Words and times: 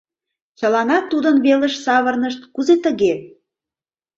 Чыланат 0.59 1.03
тудын 1.11 1.35
велыш 1.45 1.75
савырнышт: 1.85 2.41
«Кузе 2.53 2.75
тыге? 2.83 3.13